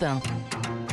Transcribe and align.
cristã. 0.00 0.89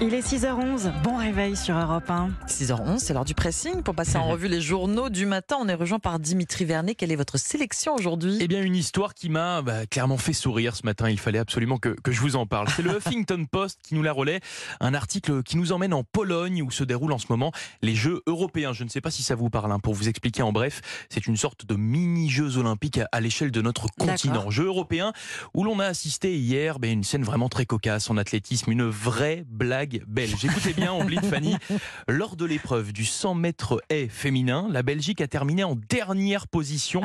Il 0.00 0.14
est 0.14 0.20
6h11, 0.26 0.90
bon 1.04 1.16
réveil 1.16 1.54
sur 1.56 1.76
Europe 1.78 2.10
1. 2.10 2.30
6h11, 2.48 2.98
c'est 2.98 3.14
l'heure 3.14 3.24
du 3.24 3.34
pressing. 3.34 3.82
Pour 3.84 3.94
passer 3.94 4.16
en 4.16 4.26
revue 4.30 4.48
les 4.48 4.60
journaux 4.60 5.10
du 5.10 5.26
matin, 5.26 5.56
on 5.60 5.68
est 5.68 5.74
rejoint 5.74 6.00
par 6.00 6.18
Dimitri 6.18 6.64
Vernet. 6.64 6.96
Quelle 6.96 7.12
est 7.12 7.16
votre 7.16 7.38
sélection 7.38 7.94
aujourd'hui? 7.94 8.36
Eh 8.40 8.48
bien, 8.48 8.62
une 8.62 8.74
histoire 8.74 9.14
qui 9.14 9.28
m'a 9.28 9.62
bah, 9.62 9.86
clairement 9.86 10.16
fait 10.16 10.32
sourire 10.32 10.74
ce 10.74 10.84
matin. 10.84 11.08
Il 11.08 11.20
fallait 11.20 11.38
absolument 11.38 11.78
que, 11.78 11.90
que 11.90 12.10
je 12.10 12.20
vous 12.20 12.34
en 12.34 12.46
parle. 12.46 12.66
C'est 12.74 12.82
le 12.82 12.90
Huffington 12.96 13.44
Post 13.48 13.78
qui 13.84 13.94
nous 13.94 14.02
la 14.02 14.12
relaie. 14.12 14.40
Un 14.80 14.92
article 14.92 15.44
qui 15.44 15.56
nous 15.56 15.70
emmène 15.70 15.94
en 15.94 16.02
Pologne 16.02 16.62
où 16.62 16.72
se 16.72 16.82
déroulent 16.82 17.12
en 17.12 17.18
ce 17.18 17.26
moment 17.30 17.52
les 17.80 17.94
Jeux 17.94 18.22
européens. 18.26 18.72
Je 18.72 18.82
ne 18.82 18.88
sais 18.88 19.00
pas 19.00 19.12
si 19.12 19.22
ça 19.22 19.36
vous 19.36 19.50
parle. 19.50 19.70
hein. 19.70 19.78
Pour 19.78 19.94
vous 19.94 20.08
expliquer 20.08 20.42
en 20.42 20.50
bref, 20.50 20.80
c'est 21.10 21.28
une 21.28 21.36
sorte 21.36 21.64
de 21.64 21.76
mini-Jeux 21.76 22.56
olympiques 22.58 22.98
à, 22.98 23.08
à 23.12 23.20
l'échelle 23.20 23.52
de 23.52 23.62
notre 23.62 23.86
continent. 24.00 24.50
Jeux 24.50 24.66
européens 24.66 25.12
où 25.54 25.62
l'on 25.62 25.78
a 25.78 25.84
assisté 25.86 26.36
hier 26.36 26.80
bah, 26.80 26.88
une 26.88 27.04
scène 27.04 27.22
vraiment 27.22 27.48
très 27.48 27.66
cocasse 27.66 28.10
en 28.10 28.16
athlétisme. 28.16 28.72
Une 28.72 28.88
vraie 28.88 29.44
blague 29.48 29.91
belge. 30.06 30.44
Écoutez 30.44 30.72
bien, 30.72 30.92
Ombline 30.92 31.22
Fanny. 31.22 31.56
Lors 32.08 32.36
de 32.36 32.44
l'épreuve 32.44 32.92
du 32.92 33.04
100 33.04 33.34
mètres 33.34 33.82
haies 33.90 34.08
féminin, 34.08 34.66
la 34.70 34.82
Belgique 34.82 35.20
a 35.20 35.28
terminé 35.28 35.64
en 35.64 35.76
dernière 35.76 36.48
position 36.48 37.02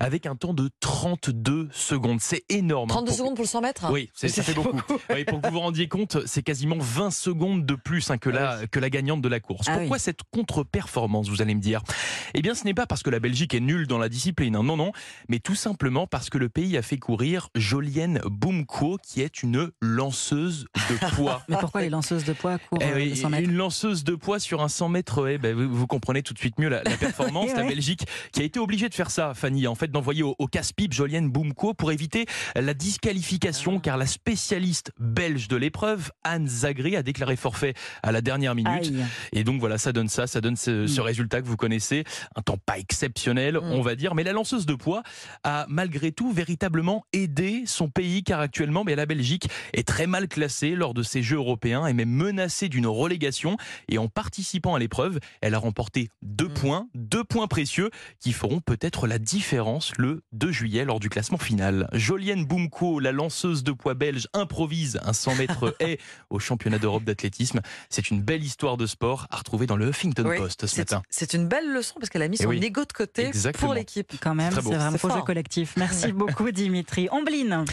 avec 0.00 0.26
un 0.26 0.36
temps 0.36 0.54
de 0.54 0.70
32 0.80 1.68
secondes. 1.72 2.20
C'est 2.20 2.44
énorme. 2.48 2.90
hein. 2.90 2.94
32 2.94 3.06
Pour- 3.10 3.16
secondes 3.18 3.34
pour 3.36 3.44
le 3.44 3.48
100 3.48 3.60
mètres 3.60 3.86
Oui, 3.90 4.10
c'est- 4.14 4.28
ça 4.28 4.42
fait 4.42 4.54
beaucoup. 4.54 4.76
Oui, 5.10 5.24
pour 5.24 5.40
que 5.40 5.46
vous 5.48 5.52
vous 5.54 5.60
rendiez 5.60 5.88
compte, 5.88 6.18
c'est 6.26 6.42
quasiment 6.42 6.76
20 6.78 7.10
secondes 7.10 7.64
de 7.66 7.74
plus 7.74 8.10
hein, 8.10 8.18
que, 8.18 8.30
la, 8.30 8.66
que 8.66 8.78
la 8.80 8.90
gagnante 8.90 9.20
de 9.22 9.28
la 9.28 9.40
course. 9.40 9.66
Ah 9.68 9.78
Pourquoi 9.78 9.98
cette 9.98 10.20
contre-performance, 10.32 11.28
vous 11.28 11.42
allez 11.42 11.54
me 11.54 11.60
dire? 11.60 11.82
Eh 12.34 12.42
bien, 12.42 12.54
ce 12.54 12.64
n'est 12.64 12.74
pas 12.74 12.86
parce 12.86 13.02
que 13.02 13.10
la 13.10 13.20
Belgique 13.20 13.54
est 13.54 13.60
nulle 13.60 13.86
dans 13.86 13.98
la 13.98 14.08
discipline, 14.08 14.56
hein, 14.56 14.62
non, 14.62 14.76
non, 14.76 14.92
mais 15.28 15.38
tout 15.38 15.54
simplement 15.54 16.06
parce 16.06 16.30
que 16.30 16.38
le 16.38 16.48
pays 16.48 16.76
a 16.76 16.82
fait 16.82 16.98
courir 16.98 17.48
Jolienne 17.54 18.20
Boumko, 18.24 18.98
qui 19.02 19.20
est 19.22 19.42
une 19.42 19.70
lanceuse 19.80 20.66
de 20.90 21.14
poids. 21.14 21.42
Mais 21.48 21.56
pourquoi 21.58 21.80
les 21.82 21.90
lanceuses 21.90 22.13
de 22.22 22.32
poids 22.32 22.58
courent 22.58 22.78
Eh 22.80 22.84
euh, 22.84 22.94
oui, 22.94 23.10
de 23.10 23.14
100 23.16 23.30
mètres 23.30 23.48
une 23.48 23.56
lanceuse 23.56 24.04
de 24.04 24.14
poids 24.14 24.38
sur 24.38 24.62
un 24.62 24.68
100 24.68 24.88
mètres, 24.90 25.26
eh 25.28 25.38
ben, 25.38 25.56
vous, 25.56 25.74
vous 25.74 25.86
comprenez 25.88 26.22
tout 26.22 26.32
de 26.34 26.38
suite 26.38 26.56
mieux 26.60 26.68
la, 26.68 26.84
la 26.84 26.96
performance. 26.96 27.48
Eh 27.52 27.56
La 27.56 27.62
ouais. 27.62 27.68
Belgique 27.70 28.06
qui 28.30 28.40
a 28.42 28.44
été 28.44 28.60
obligée 28.60 28.88
de 28.88 28.94
faire 28.94 29.10
ça, 29.10 29.34
Fanny, 29.34 29.66
en 29.66 29.74
fait, 29.74 29.90
d'envoyer 29.90 30.22
au, 30.22 30.36
au 30.38 30.46
casse-pipe 30.46 30.92
Jolienne 30.92 31.28
Boumko 31.30 31.74
pour 31.74 31.90
éviter 31.90 32.26
la 32.54 32.74
disqualification, 32.74 33.80
car 33.80 33.96
la 33.96 34.06
spécialiste 34.06 34.92
belge 35.00 35.48
de 35.48 35.56
l'épreuve, 35.56 36.10
Anne 36.22 36.46
Zagri, 36.46 36.94
a 36.96 37.02
déclaré 37.02 37.36
forfait 37.36 37.74
à 38.02 38.12
la 38.12 38.20
dernière 38.20 38.54
minute. 38.54 38.70
Aïe. 38.84 39.04
Et 39.32 39.42
donc 39.44 39.58
voilà, 39.60 39.78
ça 39.78 39.92
donne 39.92 40.08
ça, 40.08 40.26
ça 40.26 40.40
donne 40.40 40.56
ce, 40.56 40.86
ce 40.86 41.00
Mm. 41.00 41.04
résultat 41.04 41.40
que 41.42 41.46
vous 41.46 41.56
connaissez. 41.56 42.04
Un 42.36 42.42
temps 42.42 42.58
pas 42.64 42.78
exceptionnel, 42.78 43.54
Mm. 43.56 43.72
on 43.72 43.80
va 43.82 43.94
dire. 43.94 44.14
Mais 44.14 44.22
la 44.24 44.32
lanceuse 44.32 44.66
de 44.66 44.74
poids 44.74 45.02
a 45.44 45.66
malgré 45.68 46.12
tout 46.12 46.32
véritablement 46.32 47.04
aidé 47.12 47.64
son 47.66 47.88
pays, 47.88 48.22
car 48.22 48.40
actuellement, 48.40 48.84
mais 48.84 48.94
la 48.96 49.06
Belgique 49.06 49.48
est 49.72 49.86
très 49.86 50.06
mal 50.06 50.28
classée 50.28 50.74
lors 50.74 50.94
de 50.94 51.02
ces 51.02 51.22
Jeux 51.22 51.36
européens 51.36 51.86
et 51.86 51.92
même 51.92 52.03
menacée 52.04 52.68
d'une 52.68 52.86
relégation. 52.86 53.56
Et 53.88 53.98
en 53.98 54.08
participant 54.08 54.74
à 54.74 54.78
l'épreuve, 54.78 55.18
elle 55.40 55.54
a 55.54 55.58
remporté 55.58 56.08
deux 56.22 56.48
Mm. 56.48 56.54
points, 56.54 56.88
deux 56.94 57.24
points 57.24 57.46
précieux 57.48 57.90
qui 58.20 58.32
feront 58.32 58.60
peut-être 58.60 59.06
la 59.06 59.18
différence 59.18 59.92
le 59.98 60.22
2 60.32 60.52
juillet 60.52 60.84
lors 60.84 61.00
du 61.00 61.08
classement 61.08 61.38
final. 61.38 61.88
Jolienne 61.92 62.44
Boumko, 62.44 63.00
la 63.00 63.12
lanceuse 63.12 63.62
de 63.64 63.72
poids 63.72 63.94
belge, 63.94 64.28
improvise 64.32 64.98
un 65.04 65.12
100 65.12 65.34
mètres 65.36 65.74
haies 65.80 65.98
au 66.30 66.38
championnat 66.38 66.78
d'Europe 66.78 67.04
d'athlétisme. 67.04 67.60
C'est 67.88 68.10
une 68.10 68.20
belle 68.22 68.42
histoire 68.44 68.76
de 68.76 68.86
sport 68.86 69.26
à 69.30 69.36
retrouver 69.36 69.66
dans 69.66 69.76
le 69.76 69.88
Huffington 69.88 70.24
Oui, 70.26 70.36
Post 70.38 70.62
ce 70.62 70.66
C'est 70.66 70.78
matin. 70.92 71.02
c'est 71.10 71.34
une 71.34 71.46
belle 71.46 71.72
leçon 71.72 71.94
parce 71.98 72.10
qu'elle 72.10 72.22
a 72.22 72.28
mis 72.28 72.36
Eh 72.40 72.42
son 72.42 72.48
oui. 72.50 72.60
ego 72.62 72.84
de 72.84 72.92
côté 72.92 73.26
Exactement. 73.26 73.66
pour 73.68 73.74
l'équipe. 73.74 74.12
Quand 74.20 74.34
même, 74.34 74.52
c'est 74.52 74.60
vraiment 74.60 74.90
C'est 74.92 74.98
projet 74.98 75.14
fort. 75.16 75.24
collectif. 75.24 75.74
Merci 75.76 76.12
beaucoup 76.12 76.50
Dimitri. 76.50 77.08
Ombline, 77.12 77.64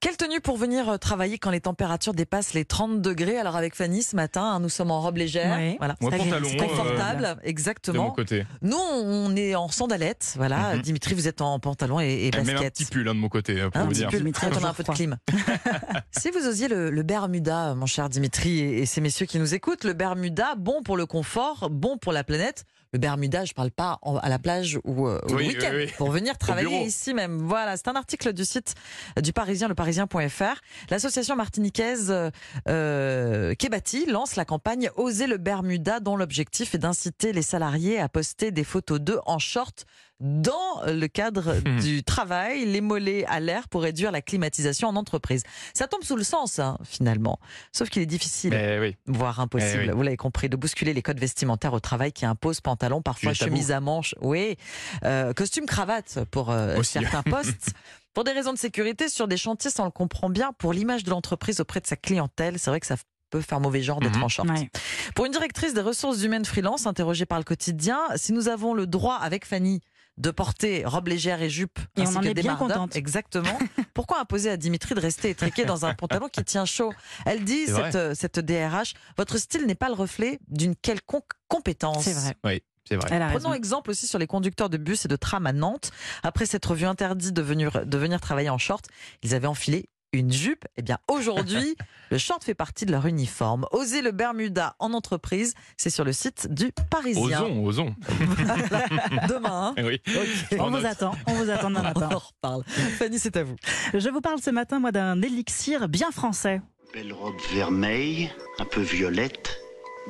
Quelle 0.00 0.16
tenue 0.18 0.40
pour 0.40 0.58
venir 0.58 0.98
travailler 0.98 1.38
quand 1.38 1.50
les 1.50 1.60
températures 1.62 2.12
dépassent 2.12 2.52
les 2.52 2.66
30 2.66 3.00
degrés? 3.00 3.38
Alors 3.38 3.56
avec 3.56 3.63
Fanny 3.72 4.02
ce 4.02 4.14
matin, 4.16 4.42
hein, 4.42 4.60
nous 4.60 4.68
sommes 4.68 4.90
en 4.90 5.00
robe 5.00 5.16
légère. 5.16 5.56
Ouais. 5.56 5.76
Voilà. 5.78 5.94
Pantalon, 5.94 6.22
agréable, 6.24 6.46
c'est 6.50 6.56
Confortable, 6.56 7.22
de 7.22 7.28
mon 7.28 7.40
exactement. 7.44 8.10
côté. 8.10 8.44
Nous, 8.62 8.76
on 8.76 9.34
est 9.36 9.54
en 9.54 9.68
sandalettes. 9.68 10.34
Voilà, 10.36 10.74
Mhm. 10.76 10.82
Dimitri, 10.82 11.14
vous 11.14 11.28
êtes 11.28 11.40
en 11.40 11.58
pantalon 11.58 12.00
et, 12.00 12.04
et 12.06 12.26
Et 12.26 12.30
même 12.32 12.48
un 12.48 12.52
basket. 12.54 12.74
petit 12.74 12.84
pull 12.86 13.08
hein, 13.08 13.14
de 13.14 13.20
mon 13.20 13.28
côté, 13.28 13.54
pour 13.72 13.80
Un 13.80 13.84
vous 13.84 13.88
petit 13.90 14.00
dire. 14.00 14.08
pull, 14.08 14.18
Dimitri, 14.18 14.46
on 14.60 14.64
a 14.64 14.68
un 14.68 14.74
peu 14.74 14.82
de 14.82 14.88
clim. 14.92 15.16
si 16.10 16.30
vous 16.30 16.46
osiez 16.46 16.68
le, 16.68 16.90
le 16.90 17.02
Bermuda, 17.02 17.74
mon 17.74 17.86
cher 17.86 18.08
Dimitri, 18.08 18.58
et, 18.60 18.82
et 18.82 18.86
ces 18.86 19.00
messieurs 19.00 19.26
qui 19.26 19.38
nous 19.38 19.54
écoutent, 19.54 19.84
le 19.84 19.92
Bermuda, 19.92 20.54
bon 20.56 20.82
pour 20.82 20.96
le 20.96 21.06
confort, 21.06 21.68
bon 21.70 21.96
pour 21.98 22.12
la 22.12 22.24
planète. 22.24 22.64
Le 22.94 22.98
Bermuda, 23.00 23.44
je 23.44 23.52
parle 23.54 23.72
pas 23.72 23.98
en- 24.02 24.18
à 24.18 24.28
la 24.28 24.38
plage 24.38 24.78
ou 24.84 25.08
euh, 25.08 25.18
au 25.28 25.34
Oui, 25.34 25.48
week-end, 25.48 25.70
oui, 25.72 25.86
oui. 25.86 25.92
pour 25.98 26.12
venir 26.12 26.38
travailler 26.38 26.82
ici 26.84 27.12
même. 27.12 27.38
Voilà, 27.38 27.76
c'est 27.76 27.88
un 27.88 27.96
article 27.96 28.32
du 28.32 28.44
site 28.44 28.76
du 29.20 29.32
Parisien, 29.32 29.66
leparisien.fr. 29.66 30.60
L'association 30.90 31.34
martiniquaise 31.34 32.12
euh, 32.12 32.30
euh, 32.68 33.54
Kebati 33.56 34.06
lance 34.06 34.36
la 34.36 34.44
campagne 34.44 34.90
Oser 34.94 35.26
le 35.26 35.38
Bermuda, 35.38 35.98
dont 35.98 36.14
l'objectif 36.14 36.76
est 36.76 36.78
d'inciter 36.78 37.32
les 37.32 37.42
salariés 37.42 37.98
à 37.98 38.08
poster 38.08 38.52
des 38.52 38.62
photos 38.62 39.00
d'eux 39.00 39.18
en 39.26 39.40
short 39.40 39.86
dans 40.20 40.82
le 40.86 41.06
cadre 41.08 41.54
du 41.82 42.02
travail, 42.04 42.64
les 42.66 42.80
mollets 42.80 43.24
à 43.26 43.40
l'air 43.40 43.68
pour 43.68 43.82
réduire 43.82 44.10
la 44.12 44.22
climatisation 44.22 44.88
en 44.88 44.96
entreprise. 44.96 45.42
Ça 45.74 45.86
tombe 45.86 46.02
sous 46.02 46.16
le 46.16 46.24
sens, 46.24 46.58
hein, 46.58 46.78
finalement. 46.84 47.38
Sauf 47.72 47.90
qu'il 47.90 48.02
est 48.02 48.06
difficile, 48.06 48.54
oui. 48.80 48.96
voire 49.06 49.40
impossible, 49.40 49.82
Eh 49.84 49.88
oui. 49.88 49.94
vous 49.94 50.02
l'avez 50.02 50.16
compris, 50.16 50.48
de 50.48 50.56
bousculer 50.56 50.92
les 50.94 51.02
codes 51.02 51.18
vestimentaires 51.20 51.72
au 51.72 51.80
travail 51.80 52.12
qui 52.12 52.24
imposent 52.26 52.60
pantalon, 52.60 53.02
parfois 53.02 53.32
chemise 53.34 53.72
à 53.72 53.80
manches, 53.80 54.14
oui, 54.20 54.56
euh, 55.04 55.32
costume 55.32 55.66
cravate 55.66 56.20
pour 56.30 56.50
euh, 56.50 56.82
certains 56.82 57.22
postes. 57.22 57.72
Pour 58.14 58.22
des 58.22 58.30
raisons 58.30 58.52
de 58.52 58.58
sécurité, 58.58 59.08
sur 59.08 59.26
des 59.26 59.36
chantiers, 59.36 59.72
ça 59.72 59.82
on 59.82 59.86
le 59.86 59.90
comprend 59.90 60.30
bien, 60.30 60.52
pour 60.52 60.72
l'image 60.72 61.02
de 61.02 61.10
l'entreprise 61.10 61.58
auprès 61.58 61.80
de 61.80 61.86
sa 61.88 61.96
clientèle, 61.96 62.60
c'est 62.60 62.70
vrai 62.70 62.78
que 62.78 62.86
ça 62.86 62.94
peut 63.30 63.40
faire 63.40 63.58
mauvais 63.58 63.82
genre 63.82 63.98
d'être 63.98 64.18
Mhm. 64.18 64.22
en 64.22 64.28
short. 64.28 64.48
Ouais. 64.50 64.70
Pour 65.16 65.26
une 65.26 65.32
directrice 65.32 65.74
des 65.74 65.80
ressources 65.80 66.22
humaines 66.22 66.44
freelance 66.44 66.86
interrogée 66.86 67.26
par 67.26 67.38
le 67.38 67.44
quotidien, 67.44 67.98
si 68.14 68.32
nous 68.32 68.46
avons 68.46 68.72
le 68.72 68.86
droit 68.86 69.16
avec 69.16 69.44
Fanny 69.44 69.80
de 70.16 70.30
porter 70.30 70.84
robe 70.84 71.08
légère 71.08 71.42
et 71.42 71.50
jupe, 71.50 71.78
Et 71.96 72.00
on 72.00 72.02
ainsi 72.04 72.16
en 72.16 72.20
que 72.20 72.28
est 72.28 72.34
bien 72.34 72.56
contente. 72.56 72.94
exactement, 72.96 73.58
pourquoi 73.94 74.20
imposer 74.20 74.50
à 74.50 74.56
Dimitri 74.56 74.94
de 74.94 75.00
rester 75.00 75.30
étriqué 75.30 75.64
dans 75.64 75.86
un 75.86 75.94
pantalon 75.94 76.28
qui 76.28 76.44
tient 76.44 76.64
chaud? 76.64 76.92
Elle 77.26 77.44
dit, 77.44 77.66
cette, 77.66 77.94
euh, 77.94 78.14
cette 78.14 78.38
DRH, 78.38 78.94
votre 79.16 79.38
style 79.38 79.66
n'est 79.66 79.74
pas 79.74 79.88
le 79.88 79.94
reflet 79.94 80.38
d'une 80.48 80.76
quelconque 80.76 81.24
compétence. 81.48 82.04
C'est 82.04 82.12
vrai. 82.12 82.36
Oui, 82.44 82.62
c'est 82.88 82.96
vrai. 82.96 83.28
Prenons 83.32 83.52
exemple 83.54 83.90
aussi 83.90 84.06
sur 84.06 84.18
les 84.18 84.26
conducteurs 84.26 84.70
de 84.70 84.76
bus 84.76 85.04
et 85.04 85.08
de 85.08 85.16
tram 85.16 85.46
à 85.46 85.52
Nantes. 85.52 85.90
Après 86.22 86.46
s'être 86.46 86.74
vu 86.74 86.86
interdit 86.86 87.32
de 87.32 87.42
venir, 87.42 87.86
de 87.86 87.98
venir 87.98 88.20
travailler 88.20 88.50
en 88.50 88.58
short, 88.58 88.86
ils 89.22 89.34
avaient 89.34 89.46
enfilé 89.46 89.88
une 90.14 90.32
jupe. 90.32 90.64
Eh 90.76 90.82
bien, 90.82 90.98
aujourd'hui, 91.08 91.76
le 92.10 92.18
short 92.18 92.42
fait 92.44 92.54
partie 92.54 92.86
de 92.86 92.92
leur 92.92 93.06
uniforme. 93.06 93.66
Oser 93.72 94.02
le 94.02 94.12
Bermuda 94.12 94.76
en 94.78 94.92
entreprise, 94.92 95.54
c'est 95.76 95.90
sur 95.90 96.04
le 96.04 96.12
site 96.12 96.52
du 96.52 96.72
Parisien. 96.90 97.42
Osons, 97.42 97.64
osons. 97.64 97.94
Demain, 99.28 99.74
hein 99.76 99.82
oui. 99.84 100.00
On 100.58 100.70
vous 100.70 100.86
attend, 100.86 101.12
on 101.26 101.32
vous 101.34 101.50
attend 101.50 101.68
demain 101.70 101.80
on 101.96 102.00
matin. 102.00 102.08
en 102.14 102.18
reparle. 102.18 102.64
Fanny, 102.98 103.18
c'est 103.18 103.36
à 103.36 103.44
vous. 103.44 103.56
Je 103.92 104.08
vous 104.08 104.20
parle 104.20 104.40
ce 104.40 104.50
matin, 104.50 104.78
moi, 104.78 104.92
d'un 104.92 105.20
élixir 105.20 105.88
bien 105.88 106.10
français. 106.10 106.60
Belle 106.92 107.12
robe 107.12 107.34
vermeille, 107.52 108.30
un 108.58 108.64
peu 108.64 108.80
violette, 108.80 109.58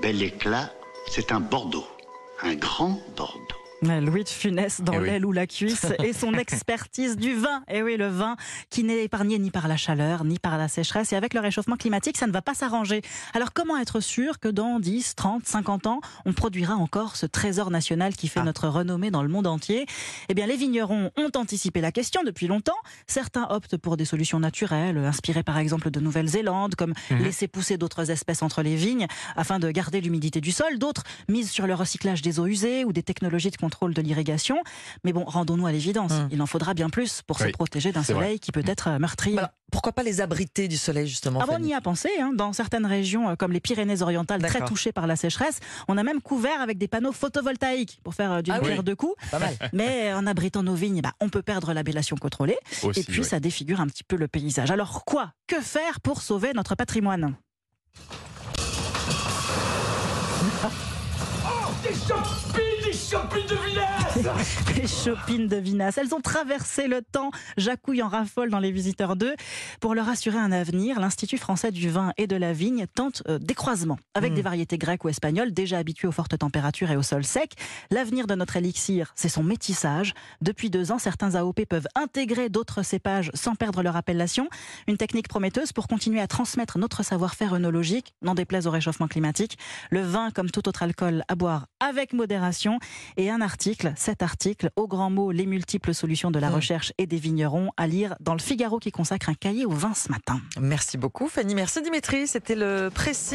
bel 0.02 0.22
éclat, 0.22 0.70
c'est 1.10 1.32
un 1.32 1.40
Bordeaux, 1.40 1.86
un 2.42 2.54
grand 2.54 3.00
Bordeaux. 3.16 3.63
Louis 3.84 4.24
de 4.24 4.28
Funès 4.28 4.80
dans 4.80 4.92
Eh 4.94 4.98
oui. 4.98 5.06
l'aile 5.06 5.26
ou 5.26 5.32
la 5.32 5.46
cuisse 5.46 5.86
et 6.02 6.12
son 6.12 6.32
expertise 6.34 7.16
du 7.16 7.34
vin. 7.34 7.62
Et 7.68 7.82
oui, 7.82 7.96
le 7.96 8.08
vin 8.08 8.36
qui 8.70 8.82
n'est 8.84 9.04
épargné 9.04 9.38
ni 9.38 9.50
par 9.50 9.68
la 9.68 9.76
chaleur, 9.76 10.24
ni 10.24 10.38
par 10.38 10.58
la 10.58 10.68
sécheresse. 10.68 11.12
Et 11.12 11.16
avec 11.16 11.34
le 11.34 11.40
réchauffement 11.40 11.76
climatique, 11.76 12.16
ça 12.16 12.26
ne 12.26 12.32
va 12.32 12.42
pas 12.42 12.54
s'arranger. 12.54 13.02
Alors 13.34 13.52
comment 13.52 13.76
être 13.78 14.00
sûr 14.00 14.38
que 14.40 14.48
dans 14.48 14.80
10, 14.80 15.14
30, 15.16 15.46
50 15.46 15.86
ans, 15.86 16.00
on 16.24 16.32
produira 16.32 16.74
encore 16.74 17.16
ce 17.16 17.26
trésor 17.26 17.70
national 17.70 18.14
qui 18.16 18.28
fait 18.28 18.40
Ah. 18.40 18.44
notre 18.44 18.68
renommée 18.68 19.10
dans 19.10 19.22
le 19.22 19.28
monde 19.28 19.46
entier? 19.46 19.86
Eh 20.28 20.34
bien, 20.34 20.46
les 20.46 20.56
vignerons 20.56 21.10
ont 21.16 21.30
anticipé 21.36 21.80
la 21.80 21.92
question 21.92 22.22
depuis 22.24 22.46
longtemps. 22.46 22.72
Certains 23.06 23.46
optent 23.50 23.76
pour 23.76 23.96
des 23.96 24.04
solutions 24.04 24.40
naturelles, 24.40 24.98
inspirées 24.98 25.42
par 25.42 25.58
exemple 25.58 25.90
de 25.90 26.00
Nouvelle-Zélande, 26.00 26.74
comme 26.74 26.94
Mhm. 27.10 27.22
laisser 27.22 27.48
pousser 27.48 27.76
d'autres 27.76 28.10
espèces 28.10 28.42
entre 28.42 28.62
les 28.62 28.76
vignes 28.76 29.06
afin 29.36 29.58
de 29.58 29.70
garder 29.70 30.00
l'humidité 30.00 30.40
du 30.40 30.52
sol. 30.52 30.78
D'autres 30.78 31.02
misent 31.28 31.50
sur 31.50 31.66
le 31.66 31.74
recyclage 31.74 32.22
des 32.22 32.40
eaux 32.40 32.46
usées 32.46 32.84
ou 32.84 32.92
des 32.92 33.02
technologies 33.02 33.50
de 33.50 33.56
contrôle 33.56 33.73
de 33.82 34.00
l'irrigation. 34.00 34.56
Mais 35.04 35.12
bon, 35.12 35.24
rendons-nous 35.24 35.66
à 35.66 35.72
l'évidence. 35.72 36.12
Hum. 36.12 36.28
Il 36.30 36.40
en 36.42 36.46
faudra 36.46 36.74
bien 36.74 36.88
plus 36.90 37.22
pour 37.22 37.38
se 37.38 37.44
Oui, 37.44 37.52
protéger 37.52 37.92
d'un 37.92 38.00
vrai. 38.02 38.12
soleil 38.14 38.40
qui 38.40 38.52
peut 38.52 38.62
être 38.66 38.88
euh, 38.88 38.98
meurtrier. 38.98 39.34
Voilà. 39.34 39.52
Pourquoi 39.72 39.92
pas 39.92 40.02
les 40.04 40.20
abriter 40.20 40.68
du 40.68 40.76
soleil, 40.76 41.08
justement 41.08 41.40
Ah 41.42 41.46
bon, 41.46 41.56
on 41.58 41.64
y 41.64 41.74
a 41.74 41.80
pensé, 41.80 42.08
hein. 42.20 42.30
dans 42.34 42.52
certaines 42.52 42.86
régions 42.86 43.30
euh, 43.30 43.34
comme 43.34 43.50
les 43.52 43.60
Pyrénées-Orientales, 43.60 44.40
très 44.42 44.64
touchées 44.64 44.92
par 44.92 45.06
la 45.08 45.16
sécheresse, 45.16 45.58
on 45.88 45.98
a 45.98 46.02
même 46.04 46.20
couvert 46.20 46.60
avec 46.60 46.78
des 46.78 46.86
panneaux 46.86 47.10
photovoltaïques 47.12 47.98
pour 48.04 48.14
faire 48.14 48.30
euh, 48.32 48.42
d'une 48.42 48.54
Ah 48.54 48.60
oui. 48.62 48.68
pierre 48.68 48.82
deux 48.84 48.94
coups. 48.94 49.14
Pas 49.32 49.40
mal. 49.40 49.54
Mais 49.72 50.12
en 50.14 50.26
abritant 50.26 50.62
nos 50.62 50.74
vignes, 50.74 51.00
bah, 51.02 51.12
on 51.20 51.28
peut 51.28 51.42
perdre 51.42 51.72
l'appellation 51.72 52.16
contrôlée 52.16 52.56
Aussi, 52.84 53.00
et 53.00 53.02
puis 53.02 53.24
ça 53.24 53.40
défigure 53.40 53.80
un 53.80 53.86
petit 53.88 54.04
peu 54.04 54.16
le 54.16 54.28
paysage. 54.28 54.70
Alors 54.70 55.04
quoi? 55.04 55.32
Que 55.48 55.60
faire 55.60 56.00
pour 56.00 56.22
sauver 56.22 56.52
notre 56.54 56.76
patrimoine? 56.76 57.34
Des 61.82 61.90
champignons, 61.90 62.84
des 62.86 62.92
champignons 62.92 63.46
de 63.46 63.54
village 63.56 63.63
Les 64.76 64.86
chopines 64.86 65.48
de 65.48 65.56
Vinas, 65.56 65.94
elles 65.96 66.14
ont 66.14 66.20
traversé 66.20 66.88
le 66.88 67.02
temps, 67.02 67.30
jacouille 67.56 68.02
en 68.02 68.08
raffole 68.08 68.50
dans 68.50 68.58
les 68.58 68.70
visiteurs 68.70 69.16
2. 69.16 69.34
Pour 69.80 69.94
leur 69.94 70.08
assurer 70.08 70.38
un 70.38 70.52
avenir, 70.52 70.98
l'Institut 71.00 71.36
français 71.36 71.70
du 71.70 71.90
vin 71.90 72.12
et 72.16 72.26
de 72.26 72.36
la 72.36 72.52
vigne 72.52 72.86
tente 72.94 73.22
euh, 73.28 73.38
des 73.38 73.54
croisements 73.54 73.98
avec 74.14 74.32
Mm. 74.32 74.36
des 74.36 74.42
variétés 74.42 74.78
grecques 74.78 75.04
ou 75.04 75.08
espagnoles 75.08 75.52
déjà 75.52 75.78
habituées 75.78 76.08
aux 76.08 76.12
fortes 76.12 76.36
températures 76.38 76.90
et 76.90 76.96
au 76.96 77.02
sol 77.02 77.24
sec. 77.24 77.52
L'avenir 77.90 78.26
de 78.26 78.34
notre 78.34 78.56
élixir, 78.56 79.12
c'est 79.14 79.28
son 79.28 79.42
métissage. 79.42 80.14
Depuis 80.40 80.70
deux 80.70 80.90
ans, 80.92 80.98
certains 80.98 81.34
AOP 81.34 81.66
peuvent 81.66 81.88
intégrer 81.94 82.48
d'autres 82.48 82.82
cépages 82.82 83.30
sans 83.34 83.54
perdre 83.54 83.82
leur 83.82 83.96
appellation. 83.96 84.48
Une 84.86 84.96
technique 84.96 85.28
prometteuse 85.28 85.72
pour 85.72 85.86
continuer 85.86 86.20
à 86.20 86.26
transmettre 86.26 86.78
notre 86.78 87.02
savoir-faire 87.02 87.54
œnologique, 87.54 88.14
n'en 88.22 88.34
déplaise 88.34 88.66
au 88.66 88.70
réchauffement 88.70 89.08
climatique. 89.08 89.58
Le 89.90 90.00
vin, 90.00 90.30
comme 90.30 90.50
tout 90.50 90.66
autre 90.68 90.82
alcool, 90.82 91.24
à 91.28 91.34
boire 91.34 91.66
avec 91.80 92.12
modération. 92.12 92.78
Et 93.16 93.30
un 93.30 93.40
article, 93.40 93.92
cet 94.14 94.22
article, 94.22 94.70
au 94.76 94.86
grand 94.86 95.10
mot, 95.10 95.32
les 95.32 95.44
multiples 95.44 95.92
solutions 95.92 96.30
de 96.30 96.38
la 96.38 96.48
Mm. 96.50 96.54
recherche 96.54 96.92
et 96.98 97.06
des 97.06 97.16
vignerons, 97.16 97.70
à 97.76 97.88
lire 97.88 98.14
dans 98.20 98.34
le 98.34 98.38
Figaro 98.38 98.78
qui 98.78 98.92
consacre 98.92 99.28
un 99.28 99.34
cahier 99.34 99.66
au 99.66 99.72
vin 99.72 99.92
ce 99.92 100.08
matin. 100.08 100.40
Merci 100.60 100.98
beaucoup, 100.98 101.26
Fanny. 101.26 101.56
Merci, 101.56 101.82
Dimitri. 101.82 102.28
C'était 102.28 102.54
le 102.54 102.90
précis. 102.94 103.32